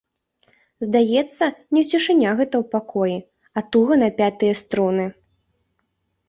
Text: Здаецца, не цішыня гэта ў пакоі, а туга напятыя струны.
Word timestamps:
Здаецца, 0.85 1.45
не 1.77 1.83
цішыня 1.89 2.29
гэта 2.39 2.55
ў 2.63 2.71
пакоі, 2.73 3.17
а 3.61 3.63
туга 3.77 3.93
напятыя 4.05 4.53
струны. 4.63 5.05